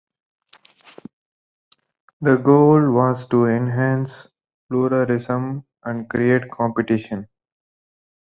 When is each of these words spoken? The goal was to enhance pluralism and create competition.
The 2.21 2.37
goal 2.37 2.91
was 2.91 3.27
to 3.27 3.45
enhance 3.45 4.29
pluralism 4.67 5.65
and 5.85 6.09
create 6.09 6.49
competition. 6.49 7.27